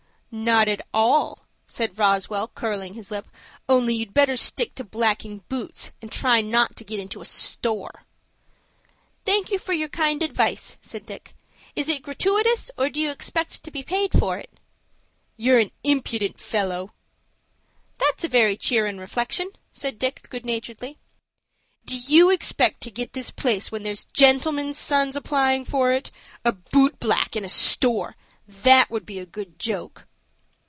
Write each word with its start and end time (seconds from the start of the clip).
"Not 0.33 0.69
at 0.69 0.87
all," 0.93 1.43
said 1.65 1.99
Roswell, 1.99 2.47
curling 2.47 2.93
his 2.93 3.11
lip; 3.11 3.27
"only 3.67 3.95
you'd 3.95 4.13
better 4.13 4.37
stick 4.37 4.73
to 4.75 4.83
blacking 4.85 5.43
boots, 5.49 5.91
and 6.01 6.09
not 6.49 6.67
try 6.69 6.73
to 6.73 6.83
get 6.85 7.01
into 7.01 7.19
a 7.19 7.25
store." 7.25 8.05
"Thank 9.25 9.51
you 9.51 9.59
for 9.59 9.73
your 9.73 9.89
kind 9.89 10.23
advice," 10.23 10.77
said 10.79 11.05
Dick. 11.05 11.35
"Is 11.75 11.89
it 11.89 12.01
gratooitous, 12.01 12.71
or 12.77 12.89
do 12.89 13.01
you 13.01 13.09
expect 13.11 13.61
to 13.65 13.71
be 13.71 13.83
paid 13.83 14.17
for 14.17 14.37
it?" 14.37 14.57
"You're 15.35 15.59
an 15.59 15.71
impudent 15.83 16.39
fellow." 16.39 16.93
"That's 17.97 18.23
a 18.23 18.29
very 18.29 18.55
cheerin' 18.55 19.01
reflection," 19.01 19.49
said 19.73 19.99
Dick, 19.99 20.27
good 20.29 20.45
naturedly. 20.45 20.97
"Do 21.83 21.97
you 21.97 22.29
expect 22.29 22.79
to 22.83 22.89
get 22.89 23.11
this 23.11 23.31
place 23.31 23.69
when 23.69 23.83
there's 23.83 24.05
gentlemen's 24.05 24.77
sons 24.77 25.17
applying 25.17 25.65
for 25.65 25.91
it? 25.91 26.09
A 26.45 26.53
boot 26.53 27.01
black 27.01 27.35
in 27.35 27.43
a 27.43 27.49
store! 27.49 28.15
That 28.47 28.89
would 28.89 29.05
be 29.05 29.19
a 29.19 29.25
good 29.25 29.59
joke." 29.59 30.07